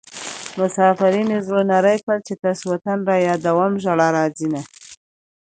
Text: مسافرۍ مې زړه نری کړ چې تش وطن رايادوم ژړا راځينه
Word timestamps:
مسافرۍ 0.59 1.21
مې 1.29 1.37
زړه 1.47 1.61
نری 1.71 1.97
کړ 2.05 2.17
چې 2.27 2.33
تش 2.41 2.59
وطن 2.71 2.97
رايادوم 3.09 3.73
ژړا 3.83 4.07
راځينه 4.17 4.61